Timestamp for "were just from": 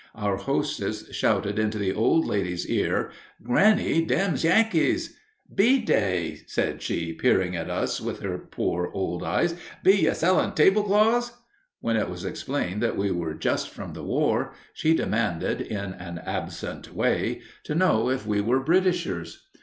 13.11-13.93